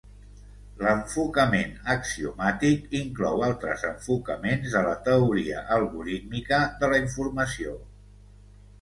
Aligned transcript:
L'enfocament 0.85 1.75
axiomàtic 1.95 2.97
inclou 3.01 3.45
altres 3.49 3.85
enfocaments 3.91 4.75
de 4.79 4.85
la 4.91 4.97
teoria 5.11 5.65
algorítmica 5.79 6.65
de 6.83 6.95
la 6.97 7.03
informació. 7.07 7.81